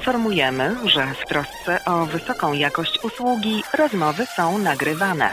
[0.00, 5.30] Informujemy, że w trosce o wysoką jakość usługi rozmowy są nagrywane.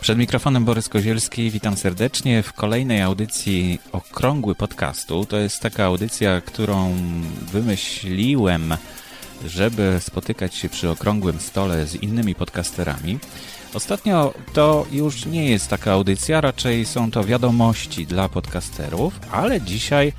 [0.00, 5.26] Przed mikrofonem Borys Kozielski, witam serdecznie w kolejnej audycji Okrągły Podcastu.
[5.26, 6.96] To jest taka audycja, którą
[7.52, 8.76] wymyśliłem,
[9.44, 13.18] żeby spotykać się przy okrągłym stole z innymi podcasterami.
[13.74, 20.12] Ostatnio to już nie jest taka audycja, raczej są to wiadomości dla podcasterów, ale dzisiaj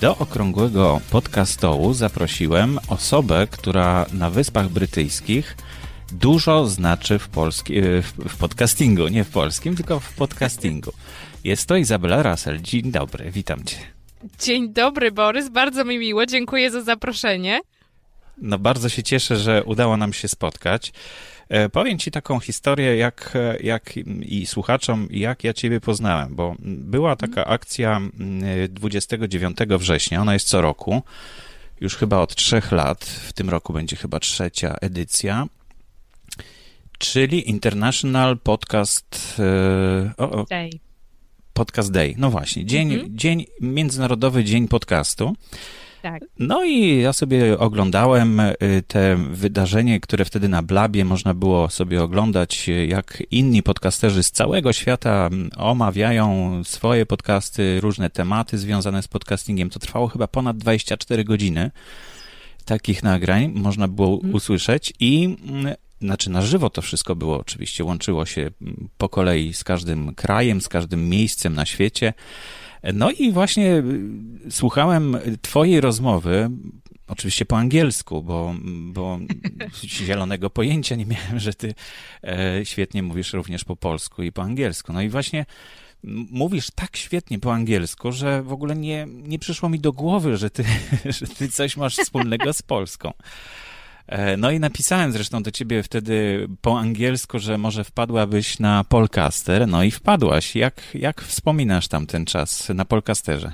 [0.00, 5.56] do okrągłego podcastołu zaprosiłem osobę, która na Wyspach Brytyjskich
[6.12, 10.92] dużo znaczy w, polski, e, w podcastingu, nie w polskim, tylko w podcastingu.
[11.44, 12.60] Jest to Izabela Russell.
[12.60, 13.76] Dzień dobry, witam cię.
[14.38, 15.48] Dzień dobry, Borys.
[15.48, 16.26] Bardzo mi miło.
[16.26, 17.60] Dziękuję za zaproszenie.
[18.38, 20.92] No, bardzo się cieszę, że udało nam się spotkać.
[21.50, 27.16] E, powiem ci taką historię, jak, jak i słuchaczom, jak ja ciebie poznałem, bo była
[27.16, 28.00] taka akcja
[28.68, 31.02] 29 września, ona jest co roku,
[31.80, 35.46] już chyba od trzech lat, w tym roku będzie chyba trzecia edycja,
[36.98, 40.70] czyli International Podcast e, o, o, Day.
[41.52, 42.14] Podcast Day.
[42.18, 43.18] No właśnie, dzień, mhm.
[43.18, 45.36] dzień, Międzynarodowy Dzień Podcastu.
[46.02, 46.22] Tak.
[46.38, 48.56] No i ja sobie oglądałem y,
[48.86, 54.30] te wydarzenie, które wtedy na Blabie można było sobie oglądać, y, jak inni podcasterzy z
[54.30, 59.70] całego świata mm, omawiają swoje podcasty, różne tematy związane z podcastingiem.
[59.70, 61.70] To trwało chyba ponad 24 godziny.
[62.64, 64.34] Takich nagrań można było mhm.
[64.34, 69.54] usłyszeć i mm, znaczy na żywo to wszystko było oczywiście, łączyło się mm, po kolei
[69.54, 72.12] z każdym krajem, z każdym miejscem na świecie.
[72.94, 73.82] No i właśnie
[74.46, 76.50] y, słuchałem Twojej rozmowy,
[77.06, 78.54] oczywiście po angielsku, bo,
[78.92, 79.18] bo
[79.84, 81.74] zielonego pojęcia nie miałem, że Ty
[82.24, 84.92] e, świetnie mówisz również po polsku i po angielsku.
[84.92, 85.46] No i właśnie
[86.30, 90.50] mówisz tak świetnie po angielsku, że w ogóle nie, nie przyszło mi do głowy, że
[90.50, 90.64] ty,
[91.18, 93.12] że ty coś masz wspólnego z Polską.
[94.10, 99.68] E, no i napisałem zresztą do ciebie wtedy po angielsku, że może wpadłabyś na Polcaster,
[99.68, 100.56] no i wpadłaś.
[100.56, 103.52] Jak, jak wspominasz tam ten czas na Polcasterze?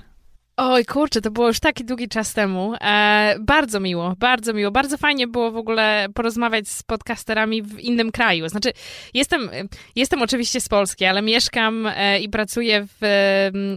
[0.59, 2.75] Oj, kurczę, to było już taki długi czas temu.
[2.81, 4.71] E, bardzo miło, bardzo miło.
[4.71, 8.49] Bardzo fajnie było w ogóle porozmawiać z podcasterami w innym kraju.
[8.49, 8.73] Znaczy,
[9.15, 9.51] jestem,
[9.97, 13.07] jestem oczywiście z Polski, ale mieszkam e, i pracuję w,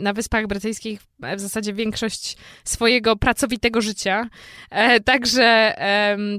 [0.02, 4.30] na Wyspach Brytyjskich w zasadzie większość swojego pracowitego życia.
[4.70, 5.76] E, także,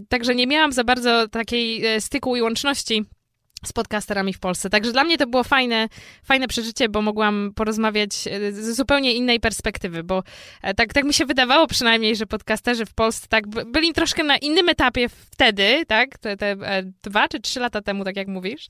[0.08, 3.04] także nie miałam za bardzo takiej e, styku i łączności
[3.65, 4.71] z podcasterami w Polsce.
[4.71, 5.88] Także dla mnie to było fajne,
[6.25, 10.22] fajne przeżycie, bo mogłam porozmawiać e, z zupełnie innej perspektywy, bo
[10.62, 14.37] e, tak, tak mi się wydawało przynajmniej, że podcasterzy w Polsce tak byli troszkę na
[14.37, 18.66] innym etapie wtedy, tak, te, te e, dwa czy trzy lata temu, tak jak mówisz.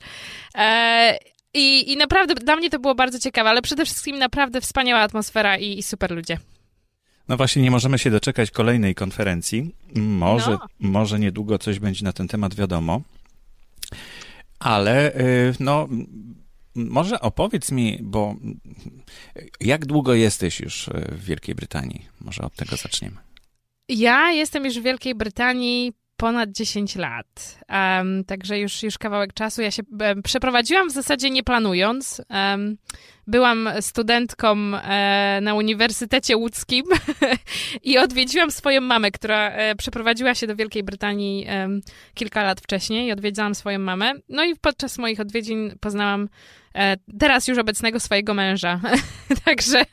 [1.55, 5.57] I, I naprawdę dla mnie to było bardzo ciekawe, ale przede wszystkim naprawdę wspaniała atmosfera
[5.57, 6.39] i, i super ludzie.
[7.29, 9.75] No właśnie, nie możemy się doczekać kolejnej konferencji.
[9.95, 10.61] Może, no.
[10.81, 13.01] może niedługo coś będzie na ten temat wiadomo.
[14.61, 15.89] Ale y, no,
[16.75, 18.35] może opowiedz mi, bo
[19.61, 22.07] jak długo jesteś już y, w Wielkiej Brytanii?
[22.21, 23.17] Może od tego zaczniemy.
[23.89, 29.63] Ja jestem już w Wielkiej Brytanii ponad 10 lat, um, także już, już kawałek czasu.
[29.63, 32.23] Ja się um, przeprowadziłam w zasadzie nie planując.
[32.31, 32.77] Um,
[33.31, 36.85] byłam studentką e, na Uniwersytecie Łódzkim
[37.83, 41.47] i odwiedziłam swoją mamę, która e, przeprowadziła się do Wielkiej Brytanii
[42.15, 44.13] kilka lat wcześniej i odwiedzałam swoją mamę.
[44.29, 46.29] No i podczas moich odwiedzin poznałam
[46.75, 48.81] e, teraz już obecnego swojego męża.
[49.45, 49.85] także,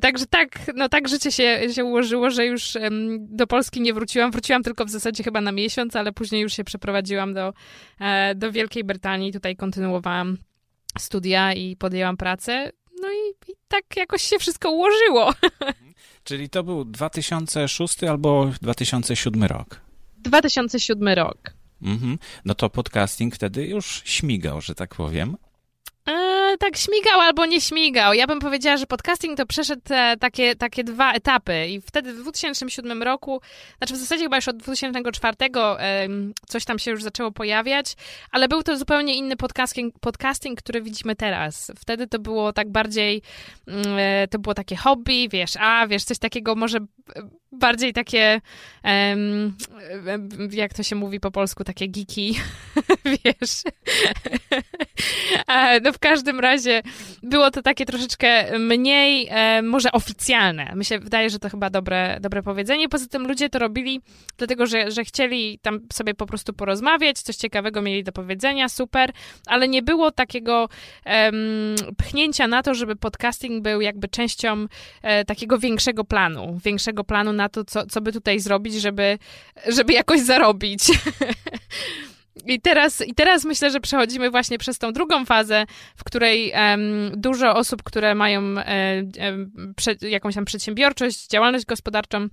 [0.00, 2.72] także tak, no tak życie się, się ułożyło, że już
[3.18, 4.30] do Polski nie wróciłam.
[4.30, 7.52] Wróciłam tylko w zasadzie chyba na miesiąc, ale później już się przeprowadziłam do,
[8.00, 9.32] e, do Wielkiej Brytanii.
[9.32, 10.36] Tutaj kontynuowałam
[10.98, 12.72] studia i podjęłam pracę.
[13.02, 15.32] No i, i tak jakoś się wszystko ułożyło.
[16.24, 19.80] Czyli to był 2006 albo 2007 rok?
[20.18, 21.38] 2007 rok.
[21.82, 22.18] Mhm.
[22.44, 25.36] No to podcasting wtedy już śmigał, że tak powiem.
[26.06, 28.14] E, tak śmigał albo nie śmigał.
[28.14, 32.16] Ja bym powiedziała, że podcasting to przeszedł e, takie, takie dwa etapy i wtedy w
[32.16, 33.40] 2007 roku,
[33.78, 36.08] znaczy w zasadzie chyba już od 2004 e,
[36.46, 37.94] coś tam się już zaczęło pojawiać,
[38.30, 41.72] ale był to zupełnie inny podcasting, podcasting, który widzimy teraz.
[41.78, 43.22] Wtedy to było tak bardziej,
[43.66, 46.78] mm, e, to było takie hobby, wiesz, a wiesz, coś takiego może
[47.52, 48.40] bardziej takie,
[48.84, 49.56] um,
[50.50, 52.40] jak to się mówi po polsku, takie geeki,
[53.24, 53.62] wiesz.
[55.48, 56.82] E, no w każdym razie
[57.22, 60.72] było to takie troszeczkę mniej e, może oficjalne.
[60.74, 62.88] Mi się wydaje, że to chyba dobre, dobre powiedzenie.
[62.88, 64.00] Poza tym ludzie to robili
[64.36, 69.12] dlatego, że, że chcieli tam sobie po prostu porozmawiać, coś ciekawego mieli do powiedzenia, super,
[69.46, 70.68] ale nie było takiego
[71.98, 74.66] pchnięcia na to, żeby podcasting był jakby częścią
[75.02, 79.18] e, takiego większego planu, większego planu na to, co, co by tutaj zrobić, żeby,
[79.68, 80.82] żeby jakoś zarobić.
[82.44, 85.66] I teraz, I teraz myślę, że przechodzimy właśnie przez tą drugą fazę,
[85.96, 89.02] w której um, dużo osób, które mają e,
[89.76, 92.28] prze, jakąś tam przedsiębiorczość, działalność gospodarczą,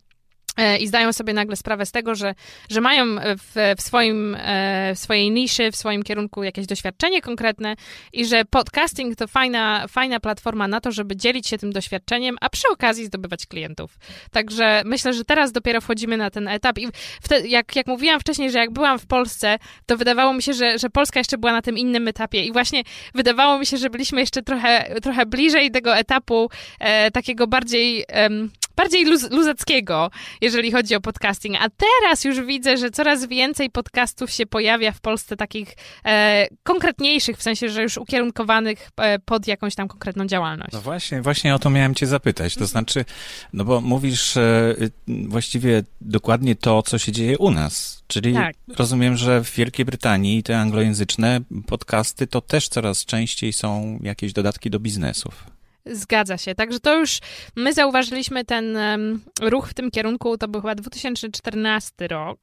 [0.80, 2.36] i zdają sobie nagle sprawę z tego, że,
[2.70, 3.06] że mają
[3.38, 7.76] w, w, swoim, e, w swojej niszy, w swoim kierunku jakieś doświadczenie konkretne
[8.14, 12.50] i że podcasting to fajna, fajna platforma na to, żeby dzielić się tym doświadczeniem, a
[12.50, 13.98] przy okazji zdobywać klientów.
[14.32, 16.88] Także myślę, że teraz dopiero wchodzimy na ten etap i
[17.22, 20.80] wtedy, jak, jak mówiłam wcześniej, że jak byłam w Polsce, to wydawało mi się, że,
[20.80, 22.84] że Polska jeszcze była na tym innym etapie i właśnie
[23.16, 26.50] wydawało mi się, że byliśmy jeszcze trochę, trochę bliżej tego etapu
[26.80, 28.06] e, takiego bardziej...
[28.10, 28.30] E,
[28.76, 30.12] bardziej luz, luzackiego,
[30.42, 31.56] jeżeli chodzi o podcasting.
[31.60, 35.76] A teraz już widzę, że coraz więcej podcastów się pojawia w Polsce takich
[36.06, 40.74] e, konkretniejszych, w sensie, że już ukierunkowanych e, pod jakąś tam konkretną działalność.
[40.74, 42.54] No właśnie, właśnie o to miałem cię zapytać.
[42.54, 42.68] To mhm.
[42.68, 43.06] znaczy,
[43.54, 44.76] no bo mówisz e,
[45.08, 48.04] właściwie dokładnie to, co się dzieje u nas.
[48.08, 48.56] Czyli tak.
[48.78, 54.70] rozumiem, że w Wielkiej Brytanii te anglojęzyczne podcasty to też coraz częściej są jakieś dodatki
[54.70, 55.54] do biznesów.
[55.86, 56.56] Zgadza się.
[56.56, 57.20] Także to już
[57.56, 62.40] my zauważyliśmy ten um, ruch w tym kierunku, to był chyba 2014 rok.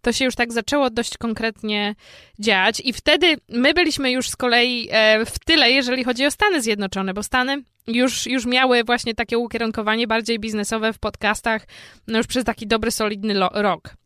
[0.00, 1.94] To się już tak zaczęło dość konkretnie
[2.38, 6.62] dziać i wtedy my byliśmy już z kolei e, w tyle, jeżeli chodzi o Stany
[6.62, 11.66] Zjednoczone, bo Stany już, już miały właśnie takie ukierunkowanie bardziej biznesowe w podcastach
[12.06, 14.01] no już przez taki dobry, solidny rok.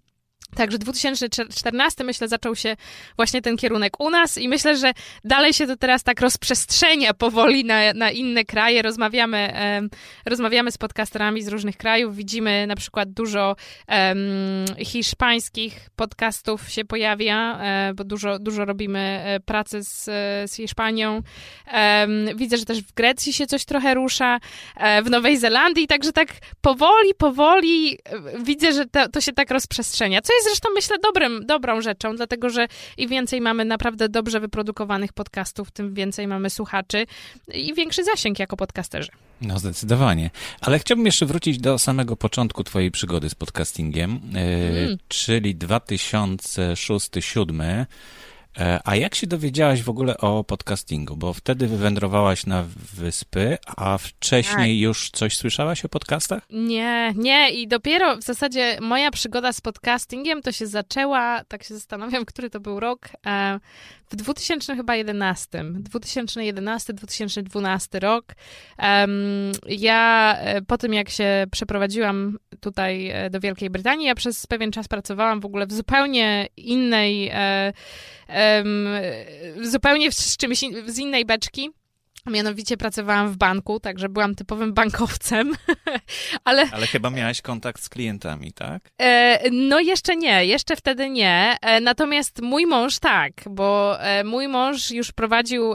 [0.56, 2.76] Także 2014 myślę zaczął się
[3.16, 4.92] właśnie ten kierunek u nas i myślę, że
[5.24, 8.82] dalej się to teraz tak rozprzestrzenia powoli na, na inne kraje.
[8.82, 9.82] Rozmawiamy, e,
[10.26, 13.56] rozmawiamy z podcasterami z różnych krajów, widzimy na przykład dużo
[13.88, 14.14] e,
[14.84, 20.04] hiszpańskich podcastów się pojawia, e, bo dużo, dużo robimy e, pracy z,
[20.50, 21.22] z Hiszpanią.
[22.34, 24.38] widzę, że też w Grecji się coś trochę rusza,
[24.76, 26.28] e, w Nowej Zelandii, także tak
[26.60, 27.98] powoli, powoli
[28.40, 30.20] widzę, że to, to się tak rozprzestrzenia.
[30.26, 35.12] Co jest zresztą, myślę, dobrym, dobrą rzeczą, dlatego że im więcej mamy naprawdę dobrze wyprodukowanych
[35.12, 37.06] podcastów, tym więcej mamy słuchaczy
[37.54, 39.10] i większy zasięg jako podcasterzy.
[39.40, 40.30] No, zdecydowanie.
[40.60, 44.98] Ale chciałbym jeszcze wrócić do samego początku Twojej przygody z podcastingiem, mm.
[45.08, 47.86] czyli 2006-2007.
[48.58, 51.16] E, a jak się dowiedziałaś w ogóle o podcastingu?
[51.16, 52.64] Bo wtedy wywędrowałaś na
[52.94, 54.82] wyspy, a wcześniej tak.
[54.82, 56.42] już coś słyszałaś o podcastach?
[56.50, 57.50] Nie, nie.
[57.50, 62.50] I dopiero w zasadzie moja przygoda z podcastingiem to się zaczęła, tak się zastanawiam, który
[62.50, 63.60] to był rok, e,
[64.10, 68.24] w 2011, 2011-2012 rok.
[69.68, 74.88] Ja e, po tym, jak się przeprowadziłam tutaj do Wielkiej Brytanii, ja przez pewien czas
[74.88, 77.32] pracowałam w ogóle w zupełnie innej
[78.28, 78.88] um,
[79.62, 81.70] zupełnie z czymś, z innej beczki.
[82.26, 85.52] Mianowicie pracowałam w banku, także byłam typowym bankowcem,
[86.44, 86.68] ale...
[86.72, 88.90] Ale chyba miałaś kontakt z klientami, tak?
[88.98, 91.56] E, no jeszcze nie, jeszcze wtedy nie.
[91.60, 95.74] E, natomiast mój mąż tak, bo e, mój mąż już prowadził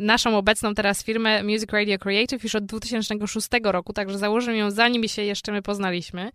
[0.00, 5.08] naszą obecną teraz firmę Music Radio Creative już od 2006 roku, także założył ją zanim
[5.08, 6.30] się jeszcze my poznaliśmy.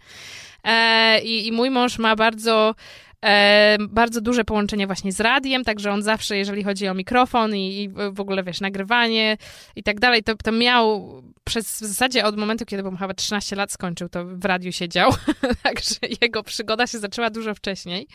[1.24, 2.76] I, I mój mąż ma bardzo
[3.24, 7.82] E, bardzo duże połączenie właśnie z radiem, także on zawsze, jeżeli chodzi o mikrofon i,
[7.82, 9.38] i w ogóle, wiesz, nagrywanie
[9.76, 13.56] i tak dalej, to, to miał przez w zasadzie od momentu, kiedy był chyba 13
[13.56, 15.12] lat skończył, to w radiu siedział,
[15.64, 18.08] także jego przygoda się zaczęła dużo wcześniej.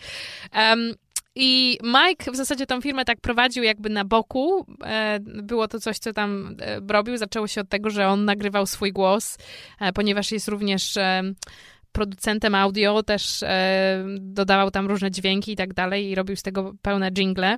[0.55, 0.95] Um,
[1.41, 4.67] i Mike w zasadzie tą firmę tak prowadził jakby na boku.
[4.85, 7.17] E, było to coś, co tam e, robił.
[7.17, 9.39] Zaczęło się od tego, że on nagrywał swój głos,
[9.81, 10.99] e, ponieważ jest również
[11.93, 16.75] producentem audio, też e, dodawał tam różne dźwięki i tak dalej i robił z tego
[16.83, 17.57] pełne jingle.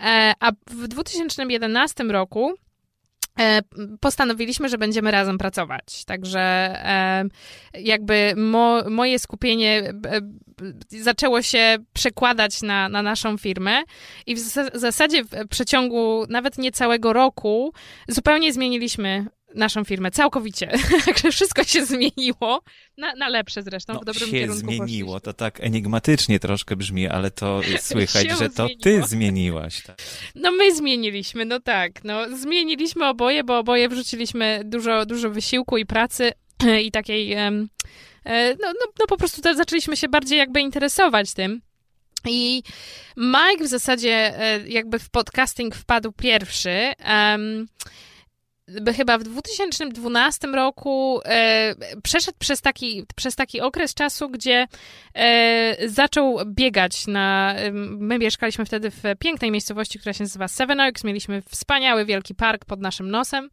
[0.00, 2.54] E, a w 2011 roku
[3.40, 3.60] e,
[4.00, 6.04] postanowiliśmy, że będziemy razem pracować.
[6.04, 7.24] Także e,
[7.74, 10.20] jakby mo, moje skupienie e,
[10.88, 13.82] zaczęło się przekładać na, na naszą firmę
[14.26, 14.38] i w
[14.74, 17.72] zasadzie w przeciągu nawet niecałego roku
[18.08, 20.70] zupełnie zmieniliśmy naszą firmę całkowicie.
[21.06, 22.62] Także wszystko się zmieniło.
[22.98, 25.20] Na, na lepsze zresztą, no, w dobrym się kierunku zmieniło, poszliśmy.
[25.20, 28.82] to tak enigmatycznie troszkę brzmi, ale to słychać, że to zmieniło.
[28.82, 29.82] ty zmieniłaś.
[29.82, 29.96] Tak.
[30.34, 32.04] No my zmieniliśmy, no tak.
[32.04, 36.32] No, zmieniliśmy oboje, bo oboje wrzuciliśmy dużo, dużo wysiłku i pracy
[36.86, 37.34] i takiej...
[37.34, 37.68] Um,
[38.60, 41.60] no, no, no po prostu zaczęliśmy się bardziej jakby interesować tym.
[42.28, 42.62] I
[43.16, 46.92] Mike w zasadzie e, jakby w podcasting wpadł pierwszy.
[47.08, 47.66] Um,
[48.96, 54.66] chyba w 2012 roku e, przeszedł przez taki, przez taki okres czasu, gdzie
[55.14, 57.54] e, zaczął biegać na...
[57.72, 61.04] My mieszkaliśmy wtedy w pięknej miejscowości, która się nazywa Seven Oaks.
[61.04, 63.50] Mieliśmy wspaniały, wielki park pod naszym nosem.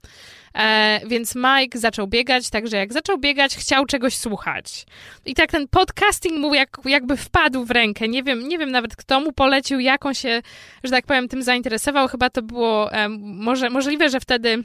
[0.55, 4.85] E, więc Mike zaczął biegać, także jak zaczął biegać, chciał czegoś słuchać.
[5.25, 8.07] I tak ten podcasting mu jak, jakby wpadł w rękę.
[8.07, 10.41] Nie wiem, nie wiem nawet kto mu polecił, jak on się,
[10.83, 12.07] że tak powiem, tym zainteresował.
[12.07, 12.89] Chyba to było
[13.19, 14.63] może, możliwe, że wtedy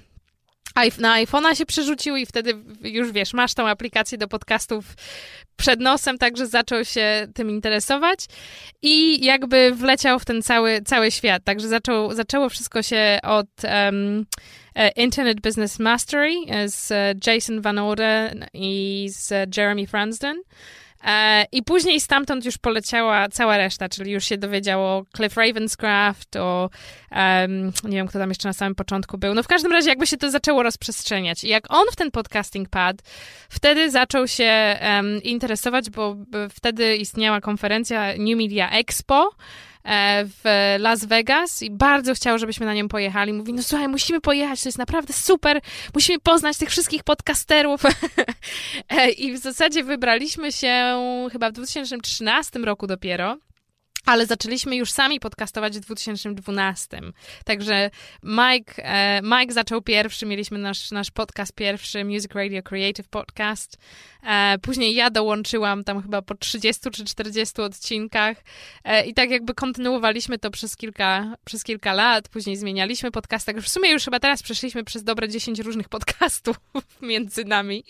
[0.99, 4.85] na iPhone'a się przerzucił i wtedy już wiesz, masz tą aplikację do podcastów
[5.57, 8.27] przed nosem, także zaczął się tym interesować
[8.83, 11.45] i jakby wleciał w ten cały, cały świat.
[11.45, 14.27] Także zaczął, zaczęło wszystko się od um,
[14.97, 16.35] Internet Business Mastery
[16.67, 16.93] z
[17.27, 20.37] Jason Van Orden i z Jeremy Fransden.
[21.05, 26.71] E, I później stamtąd już poleciała cała reszta, czyli już się dowiedziało Cliff Ravenscraft, o
[27.12, 29.35] um, nie wiem, kto tam jeszcze na samym początku był.
[29.35, 31.45] No w każdym razie jakby się to zaczęło rozprzestrzeniać.
[31.45, 33.02] I jak on w ten podcasting padł,
[33.49, 36.17] wtedy zaczął się um, interesować, bo
[36.50, 39.31] wtedy istniała konferencja New Media Expo,
[39.78, 39.78] E,
[40.26, 43.33] w Las Vegas i bardzo chciał, żebyśmy na nią pojechali.
[43.33, 45.61] Mówi, no słuchaj, musimy pojechać, to jest naprawdę super,
[45.95, 47.83] musimy poznać tych wszystkich podcasterów.
[48.88, 50.97] E, I w zasadzie wybraliśmy się
[51.33, 53.37] chyba w 2013 roku dopiero
[54.09, 57.00] ale zaczęliśmy już sami podcastować w 2012.
[57.45, 57.91] Także
[58.23, 63.79] Mike, e, Mike zaczął pierwszy, mieliśmy nasz, nasz podcast pierwszy, Music Radio Creative Podcast.
[64.27, 68.37] E, później ja dołączyłam tam chyba po 30 czy 40 odcinkach
[68.85, 72.29] e, i tak jakby kontynuowaliśmy to przez kilka, przez kilka lat.
[72.29, 73.47] Później zmienialiśmy podcast.
[73.47, 76.57] Tak w sumie już chyba teraz przeszliśmy przez dobre 10 różnych podcastów
[77.03, 77.85] między nami.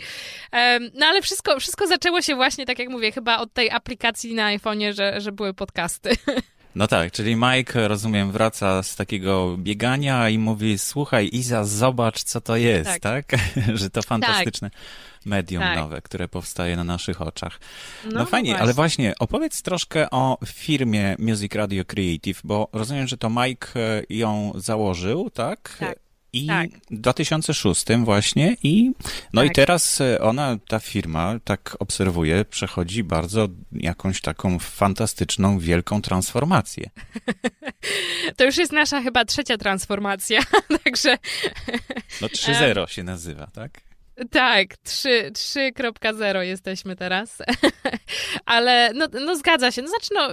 [0.94, 4.56] No ale wszystko, wszystko zaczęło się właśnie, tak jak mówię, chyba od tej aplikacji na
[4.56, 6.07] iPhone'ie, że, że były podcasty.
[6.74, 12.40] No tak, czyli Mike, rozumiem, wraca z takiego biegania i mówi, słuchaj Iza, zobacz co
[12.40, 13.26] to jest, tak?
[13.26, 13.40] tak?
[13.74, 14.80] Że to fantastyczne tak.
[15.24, 15.76] medium tak.
[15.76, 17.60] nowe, które powstaje na naszych oczach.
[18.04, 18.62] No, no fajnie, właśnie.
[18.62, 24.02] ale właśnie opowiedz troszkę o firmie Music Radio Creative, bo rozumiem, że to Mike e,
[24.10, 25.76] ją założył, tak?
[25.80, 25.98] Tak.
[26.32, 26.70] I tak.
[26.90, 28.92] w 2006 właśnie i
[29.32, 29.50] no tak.
[29.50, 36.90] i teraz e, ona, ta firma, tak obserwuję, przechodzi bardzo jakąś taką fantastyczną, wielką transformację.
[38.36, 40.40] To już jest nasza chyba trzecia transformacja,
[40.84, 41.18] także...
[42.20, 43.87] No 3.0 się nazywa, tak?
[44.30, 47.38] Tak, 3.0 jesteśmy teraz.
[48.46, 49.82] Ale no, no zgadza się.
[49.82, 50.28] No znaczy, no,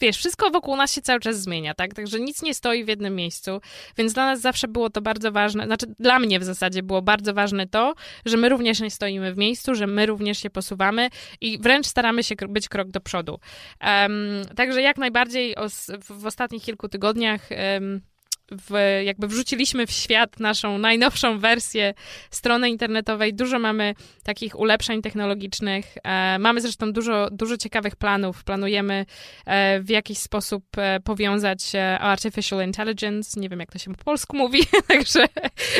[0.00, 1.94] wiesz, wszystko wokół nas się cały czas zmienia, tak?
[1.94, 3.60] Także nic nie stoi w jednym miejscu.
[3.96, 5.66] Więc dla nas zawsze było to bardzo ważne.
[5.66, 7.94] Znaczy, dla mnie w zasadzie było bardzo ważne to,
[8.24, 11.08] że my również nie stoimy w miejscu, że my również się posuwamy
[11.40, 13.40] i wręcz staramy się być krok do przodu.
[13.82, 17.48] Um, także jak najbardziej os, w, ostatnich kilku tygodniach.
[17.74, 18.09] Um,
[18.50, 21.94] w, jakby wrzuciliśmy w świat naszą najnowszą wersję
[22.30, 23.34] strony internetowej.
[23.34, 25.94] Dużo mamy takich ulepszeń technologicznych.
[26.04, 28.44] E, mamy zresztą dużo, dużo ciekawych planów.
[28.44, 29.06] Planujemy
[29.46, 33.40] e, w jakiś sposób e, powiązać artificial intelligence.
[33.40, 35.26] Nie wiem, jak to się po polsku mówi, także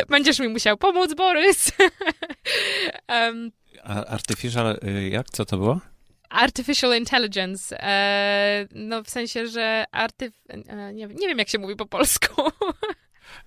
[0.09, 1.73] będziesz mi musiał pomóc, Borys.
[3.09, 3.50] um,
[3.85, 5.31] artificial, y, jak?
[5.31, 5.81] Co to było?
[6.30, 7.82] Artificial intelligence.
[7.82, 10.32] E, no w sensie, że artyf...
[10.49, 12.42] E, nie, nie wiem, jak się mówi po polsku.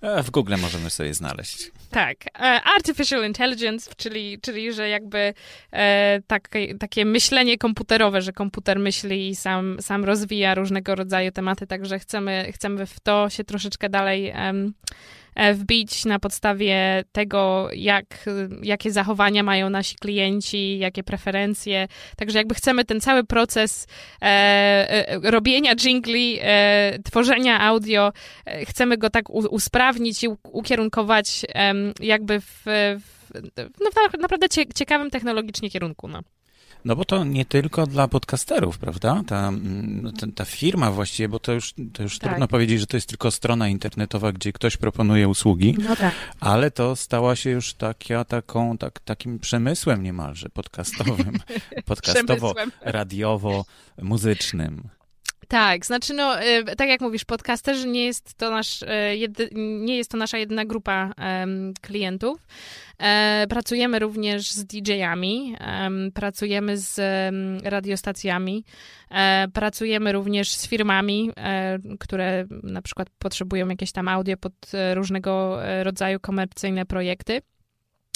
[0.00, 1.70] E, w Google możemy sobie znaleźć.
[1.90, 2.16] Tak.
[2.38, 2.40] E,
[2.76, 5.34] artificial intelligence, czyli, czyli że jakby
[5.72, 11.66] e, takie, takie myślenie komputerowe, że komputer myśli i sam, sam rozwija różnego rodzaju tematy,
[11.66, 14.52] także chcemy, chcemy w to się troszeczkę dalej E,
[15.54, 18.24] wbić na podstawie tego, jak,
[18.62, 21.88] jakie zachowania mają nasi klienci, jakie preferencje.
[22.16, 23.86] Także jakby chcemy ten cały proces
[24.22, 28.12] e, e, robienia jingli, e, tworzenia audio,
[28.46, 31.46] e, chcemy go tak u, usprawnić i u, ukierunkować
[32.00, 32.62] jakby w,
[33.00, 33.14] w
[33.80, 36.08] no, w naprawdę ciekawym technologicznie kierunku.
[36.08, 36.20] No.
[36.84, 39.22] No bo to nie tylko dla podcasterów, prawda?
[39.26, 42.30] Ta, mm, ta, ta firma właściwie, bo to już, to już tak.
[42.30, 46.14] trudno powiedzieć, że to jest tylko strona internetowa, gdzie ktoś proponuje usługi, no tak.
[46.40, 51.38] ale to stała się już takia, taką, tak, takim przemysłem niemalże podcastowym,
[51.88, 54.82] podcastowo-radiowo-muzycznym.
[55.48, 58.86] Tak, znaczy no, y, tak jak mówisz, podcasterzy nie jest to, nasz, y,
[59.54, 61.12] nie jest to nasza jedyna grupa
[61.80, 62.46] klientów.
[62.98, 65.56] E, pracujemy również z DJ-ami,
[66.14, 67.00] pracujemy z
[67.64, 68.64] radiostacjami,
[69.10, 74.52] e, pracujemy również z firmami, e, które na przykład potrzebują jakieś tam audio pod
[74.94, 77.40] różnego rodzaju komercyjne projekty.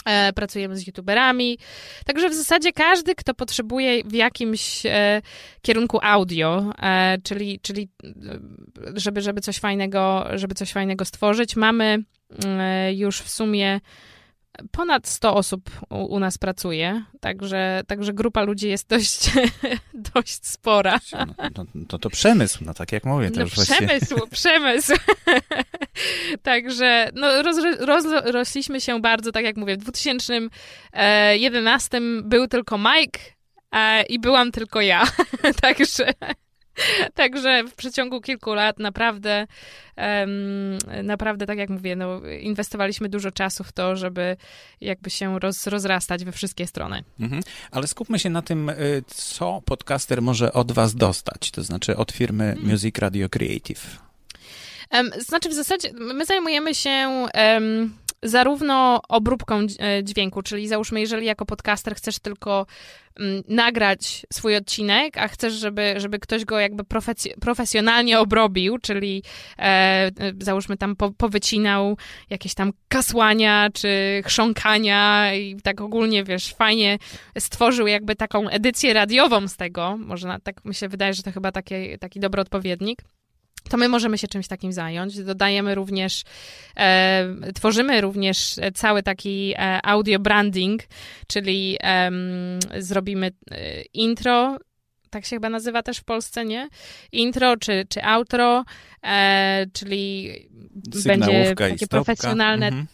[0.04, 1.58] E, pracujemy z youtuberami.
[2.06, 5.22] Także w zasadzie każdy, kto potrzebuje w jakimś e,
[5.62, 7.88] kierunku audio, e, czyli, czyli
[8.94, 11.98] żeby, żeby coś fajnego, żeby coś fajnego stworzyć, mamy
[12.44, 13.80] e, już w sumie
[14.70, 19.30] ponad 100 osób u, u, nas pracuje, także, także grupa ludzi jest dość,
[20.14, 20.98] dość spora.
[21.12, 21.26] No,
[21.74, 23.30] no, to, to przemysł, no tak jak mówię.
[23.30, 24.30] To no, przemysł, właśnie...
[24.30, 24.92] przemysł.
[26.42, 33.20] także no, roz, roz, rośliśmy się bardzo, tak jak mówię, w 2011 był tylko Mike
[33.72, 35.04] e, i byłam tylko ja,
[35.62, 36.12] także...
[37.14, 39.46] Także w przeciągu kilku lat naprawdę,
[39.96, 44.36] um, naprawdę, tak jak mówię, no, inwestowaliśmy dużo czasu w to, żeby
[44.80, 47.04] jakby się roz, rozrastać we wszystkie strony.
[47.20, 47.42] Mhm.
[47.70, 52.12] Ale skupmy się na tym, y, co podcaster może od was dostać, to znaczy od
[52.12, 52.70] firmy hmm.
[52.70, 53.98] Music Radio Creative.
[54.92, 57.26] Um, znaczy w zasadzie my zajmujemy się...
[57.34, 62.66] Um, zarówno obróbką e, dźwięku, czyli załóżmy, jeżeli jako podcaster chcesz tylko
[63.20, 66.84] mm, nagrać swój odcinek, a chcesz, żeby, żeby ktoś go jakby
[67.40, 69.22] profesjonalnie obrobił, czyli
[69.58, 70.10] e, e,
[70.40, 71.96] załóżmy tam po, powycinał
[72.30, 76.98] jakieś tam kasłania czy chrząkania i tak ogólnie, wiesz, fajnie
[77.38, 81.52] stworzył jakby taką edycję radiową z tego, może tak mi się wydaje, że to chyba
[82.00, 83.02] taki dobry odpowiednik
[83.68, 85.24] to my możemy się czymś takim zająć.
[85.24, 86.22] Dodajemy również,
[86.76, 90.82] e, tworzymy również cały taki e, audio branding,
[91.26, 92.10] czyli e,
[92.78, 93.30] zrobimy
[93.94, 94.58] intro,
[95.10, 96.68] tak się chyba nazywa też w Polsce, nie?
[97.12, 98.64] Intro czy, czy outro,
[99.04, 100.34] e, czyli
[101.06, 102.66] będzie takie profesjonalne.
[102.66, 102.86] Mhm.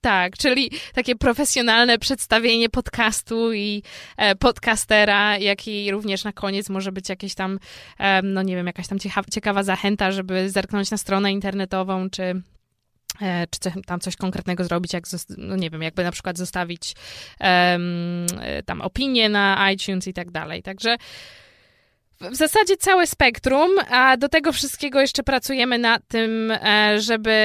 [0.00, 3.82] Tak, czyli takie profesjonalne przedstawienie podcastu i
[4.16, 7.58] e, podcastera, jak i również na koniec może być jakieś tam,
[7.98, 8.98] e, no nie wiem, jakaś tam
[9.30, 12.22] ciekawa zachęta, żeby zerknąć na stronę internetową, czy
[13.22, 15.04] e, czy tam coś konkretnego zrobić, jak,
[15.38, 16.94] no nie wiem, jakby na przykład zostawić
[17.40, 18.26] um,
[18.66, 20.62] tam opinię na iTunes i tak dalej.
[20.62, 20.96] Także
[22.20, 27.38] w zasadzie całe spektrum, a do tego wszystkiego jeszcze pracujemy nad tym, e, żeby,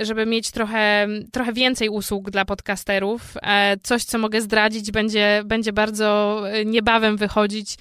[0.00, 3.22] żeby mieć trochę, trochę więcej usług dla podcasterów.
[3.42, 7.76] E, coś, co mogę zdradzić, będzie, będzie bardzo e, niebawem wychodzić.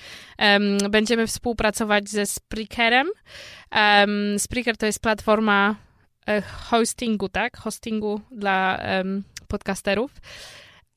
[0.89, 3.07] Będziemy współpracować ze Spreakerem.
[4.37, 5.75] Spreaker to jest platforma
[6.69, 7.57] hostingu, tak?
[7.57, 8.79] Hostingu dla
[9.47, 10.11] podcasterów.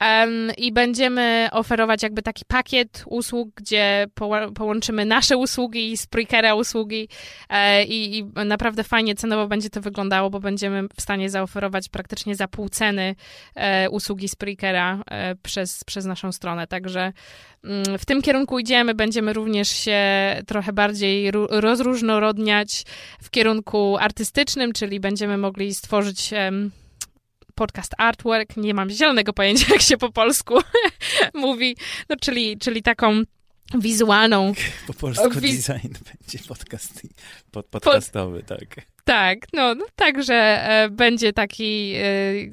[0.05, 6.55] Um, I będziemy oferować jakby taki pakiet usług, gdzie po, połączymy nasze usługi i Spreakera
[6.55, 7.09] usługi
[7.51, 12.37] e, i, i, naprawdę fajnie cenowo będzie to wyglądało, bo będziemy w stanie zaoferować praktycznie
[12.37, 13.14] za pół ceny
[13.55, 16.67] e, usługi Spreakera e, przez, przez naszą stronę.
[16.67, 17.12] Także
[17.64, 18.95] mm, w tym kierunku idziemy.
[18.95, 20.03] Będziemy również się
[20.47, 22.85] trochę bardziej rozróżnorodniać
[23.23, 26.31] w kierunku artystycznym, czyli będziemy mogli stworzyć
[27.55, 30.55] podcast artwork, nie mam zielonego pojęcia, jak się po polsku
[31.35, 31.77] mówi,
[32.09, 33.23] no czyli, czyli taką
[33.79, 34.53] wizualną...
[34.87, 37.03] Po polsku design będzie podcast,
[37.51, 38.87] pod, podcastowy, pod, tak.
[39.05, 42.03] Tak, no, no także e, będzie taki e,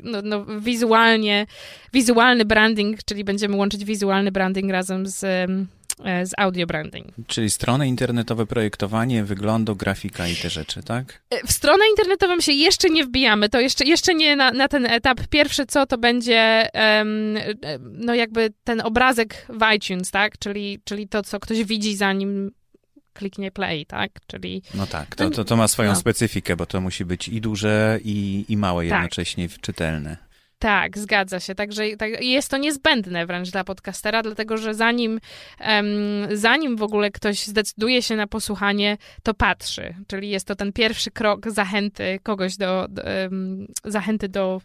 [0.04, 1.46] no, no, wizualnie,
[1.94, 5.48] wizualny branding, czyli będziemy łączyć wizualny branding razem z E,
[6.24, 7.08] z audio branding.
[7.28, 11.22] Czyli strony internetowe, projektowanie wyglądu, grafika i te rzeczy, tak?
[11.30, 14.86] E, w stronę internetową się jeszcze nie wbijamy, to jeszcze, jeszcze nie na, na ten
[14.86, 15.28] etap.
[15.30, 17.38] Pierwsze co, to będzie um,
[17.82, 20.38] no jakby ten obrazek w iTunes, tak?
[20.38, 22.52] Czyli, czyli to, co ktoś widzi zanim
[23.14, 24.12] kliknie play, tak?
[24.28, 24.62] Czyli...
[24.74, 25.96] No tak, to, to, to ma swoją no.
[25.96, 28.92] specyfikę, bo to musi być i duże, i, i małe tak.
[28.92, 30.31] jednocześnie czytelne.
[30.62, 31.56] Tak, zgadza się.
[31.56, 35.20] Także tak, jest to niezbędne wręcz dla podcastera, dlatego że zanim,
[35.60, 35.88] um,
[36.32, 39.96] zanim w ogóle ktoś zdecyduje się na posłuchanie, to patrzy.
[40.08, 44.62] Czyli jest to ten pierwszy krok zachęty kogoś do, do um, zachęty do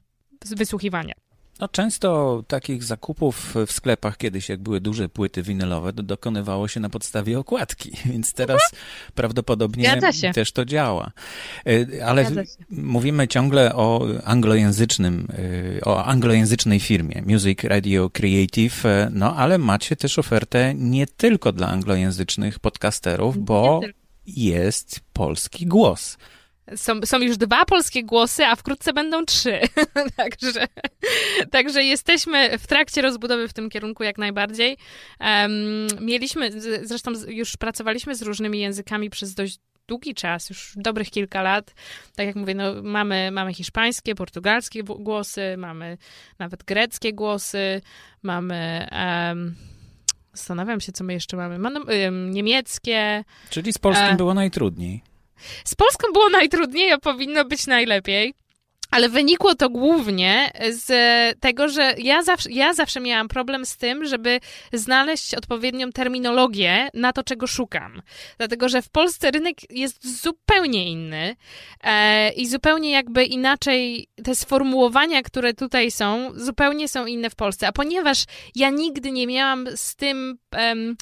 [0.57, 1.15] wysłuchiwania.
[1.61, 6.91] No, często takich zakupów w sklepach kiedyś, jak były duże płyty winylowe, dokonywało się na
[6.91, 8.63] podstawie okładki, więc teraz
[9.15, 10.01] prawdopodobnie
[10.35, 11.13] też to działa.
[11.67, 12.31] E, ale
[12.71, 15.29] mówimy ciągle o anglojęzycznym,
[15.79, 21.53] e, o anglojęzycznej firmie Music Radio Creative, e, no ale macie też ofertę nie tylko
[21.53, 23.81] dla anglojęzycznych podcasterów, bo
[24.27, 26.19] jest polski głos.
[26.77, 29.61] Są, są już dwa polskie głosy, a wkrótce będą trzy.
[30.17, 30.67] także,
[31.51, 34.77] także jesteśmy w trakcie rozbudowy w tym kierunku jak najbardziej.
[35.21, 36.51] Um, mieliśmy,
[36.83, 41.75] zresztą już pracowaliśmy z różnymi językami przez dość długi czas, już dobrych kilka lat.
[42.17, 45.99] Tak jak mówię, no, mamy, mamy hiszpańskie, portugalskie głosy, mamy
[46.39, 47.81] nawet greckie głosy,
[48.23, 48.89] mamy.
[48.93, 49.55] Um,
[50.33, 51.59] zastanawiam się, co my jeszcze mamy.
[51.59, 53.25] mamy um, niemieckie.
[53.51, 54.17] Czyli z polskim e...
[54.17, 55.16] było najtrudniej.
[55.65, 58.35] Z Polską było najtrudniej, a powinno być najlepiej.
[58.91, 60.89] Ale wynikło to głównie z
[61.41, 64.41] tego, że ja zawsze, ja zawsze miałam problem z tym, żeby
[64.73, 68.03] znaleźć odpowiednią terminologię na to, czego szukam.
[68.39, 71.37] Dlatego, że w Polsce rynek jest zupełnie inny
[71.85, 77.69] e, i zupełnie jakby inaczej te sformułowania, które tutaj są, zupełnie są inne w Polsce.
[77.69, 80.39] A ponieważ ja nigdy nie miałam z tym.
[80.53, 80.97] Um,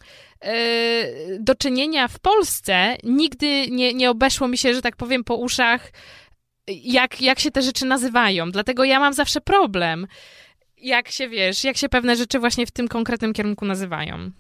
[1.41, 5.93] do czynienia w Polsce, nigdy nie, nie obeszło mi się, że tak powiem, po uszach
[6.69, 8.51] jak, jak się te rzeczy nazywają.
[8.51, 10.07] Dlatego ja mam zawsze problem,
[10.79, 14.31] jak się wiesz, jak się pewne rzeczy właśnie w tym konkretnym kierunku nazywają.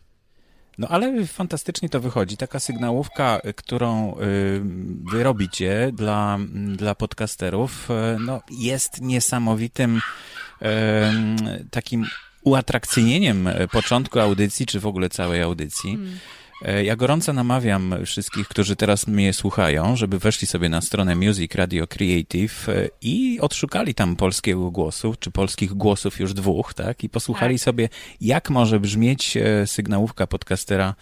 [0.78, 2.36] No ale fantastycznie to wychodzi.
[2.36, 4.16] Taka sygnałówka, którą y,
[5.12, 6.38] wy robicie dla,
[6.76, 10.00] dla podcasterów, y, no, jest niesamowitym
[10.62, 10.66] y,
[11.70, 12.06] takim
[12.42, 15.96] uatrakcyjnieniem początku audycji, czy w ogóle całej audycji.
[15.96, 16.18] Hmm.
[16.64, 21.54] E, ja gorąco namawiam wszystkich, którzy teraz mnie słuchają, żeby weszli sobie na stronę Music
[21.54, 27.04] Radio Creative e, i odszukali tam polskiego głosu, czy polskich głosów już dwóch, tak?
[27.04, 27.64] I posłuchali tak.
[27.64, 27.88] sobie,
[28.20, 30.94] jak może brzmieć e, sygnałówka podcastera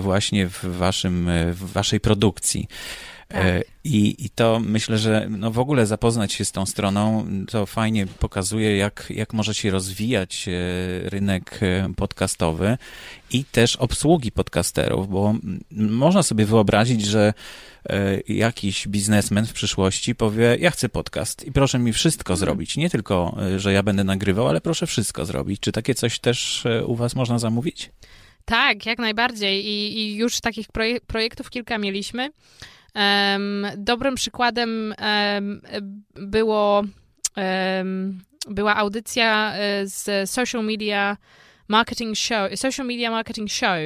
[0.00, 2.68] właśnie w, waszym, w waszej produkcji.
[3.32, 3.64] Tak.
[3.84, 8.06] I, I to myślę, że no w ogóle zapoznać się z tą stroną, to fajnie
[8.06, 10.48] pokazuje, jak, jak może się rozwijać
[11.04, 11.60] rynek
[11.96, 12.78] podcastowy
[13.30, 15.34] i też obsługi podcasterów, bo
[15.70, 17.34] można sobie wyobrazić, że
[17.88, 22.76] e, jakiś biznesmen w przyszłości powie, ja chcę podcast i proszę mi wszystko zrobić.
[22.76, 25.60] Nie tylko, e, że ja będę nagrywał, ale proszę wszystko zrobić.
[25.60, 27.90] Czy takie coś też e, u was można zamówić?
[28.44, 30.66] Tak, jak najbardziej i, i już takich
[31.06, 32.30] projektów kilka mieliśmy.
[33.76, 34.94] Dobrym przykładem
[36.14, 36.82] było
[38.48, 41.16] była audycja z social media
[41.68, 43.78] marketing show, social media marketing show.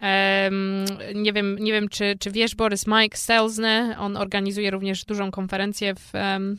[0.00, 5.30] Um, nie wiem, nie wiem czy, czy wiesz, Borys Mike Stelzner, on organizuje również dużą
[5.30, 6.58] konferencję w, um,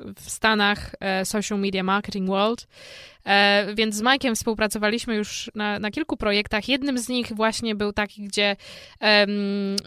[0.00, 2.66] w Stanach e, Social Media Marketing World.
[3.26, 6.68] E, więc z Mike'iem współpracowaliśmy już na, na, kilku projektach.
[6.68, 8.56] Jednym z nich właśnie był taki, gdzie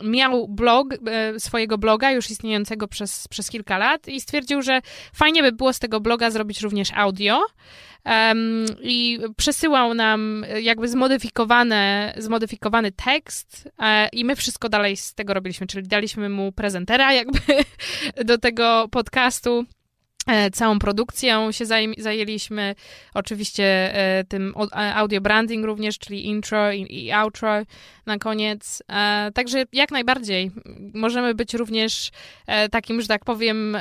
[0.04, 4.82] miał blog, e, swojego bloga już istniejącego przez, przez kilka lat i stwierdził, że
[5.13, 7.41] fajnie by było z tego bloga zrobić również audio.
[8.06, 13.70] Um, I przesyłał nam jakby zmodyfikowane, zmodyfikowany tekst
[14.13, 17.39] i my wszystko dalej z tego robiliśmy, czyli daliśmy mu prezentera jakby
[18.26, 19.65] do tego podcastu
[20.54, 21.66] całą produkcją się
[21.98, 22.76] zajęliśmy,
[23.13, 27.50] oczywiście e, tym audio branding również, czyli intro i, outro
[28.06, 28.84] na koniec.
[28.90, 30.52] E, także jak najbardziej
[30.94, 32.12] możemy być również
[32.72, 33.78] takim, że tak powiem,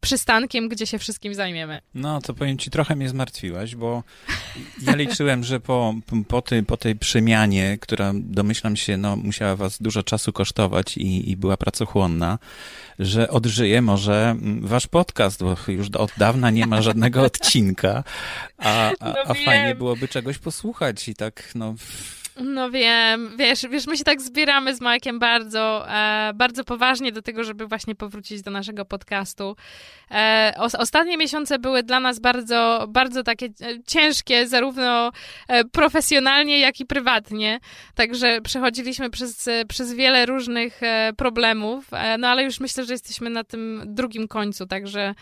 [0.00, 1.80] przystankiem, gdzie się wszystkim zajmiemy.
[1.94, 4.02] No, to powiem ci, trochę mnie zmartwiłaś, bo
[4.82, 5.94] ja liczyłem, że po,
[6.28, 11.30] po, tej, po tej przemianie, która domyślam się, no, musiała was dużo czasu kosztować i,
[11.30, 12.38] i była pracochłonna,
[12.98, 18.04] że odżyje może wasz podcast, bo już od dawna nie ma żadnego odcinka,
[18.58, 21.74] a, a, a no fajnie byłoby czegoś posłuchać i tak, no...
[22.44, 27.22] No wiem, wiesz, wiesz, my się tak zbieramy z Majkiem bardzo, e, bardzo poważnie do
[27.22, 29.56] tego, żeby właśnie powrócić do naszego podcastu.
[30.10, 33.50] E, o, ostatnie miesiące były dla nas bardzo, bardzo takie e,
[33.86, 35.10] ciężkie, zarówno
[35.48, 37.60] e, profesjonalnie, jak i prywatnie.
[37.94, 43.44] Także przechodziliśmy przez, przez wiele różnych e, problemów, no ale już myślę, że jesteśmy na
[43.44, 45.14] tym drugim końcu, także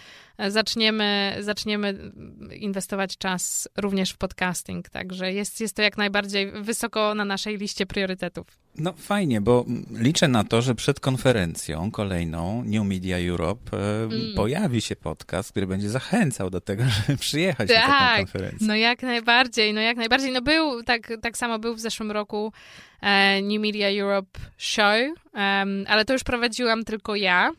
[0.48, 2.12] zaczniemy, zaczniemy
[2.56, 4.88] inwestować czas również w podcasting.
[4.88, 8.46] Także jest, jest to jak najbardziej wysoko na naszej liście priorytetów.
[8.78, 14.34] No fajnie, bo liczę na to, że przed konferencją kolejną New Media Europe e, mm.
[14.36, 18.66] pojawi się podcast, który będzie zachęcał do tego, żeby przyjechać tak, na taką tak, konferencję.
[18.66, 20.32] No jak najbardziej, no jak najbardziej.
[20.32, 22.52] No był, tak, tak samo był w zeszłym roku
[23.00, 24.96] e, New Media Europe Show,
[25.34, 27.52] um, ale to już prowadziłam tylko ja.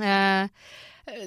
[0.00, 0.48] E,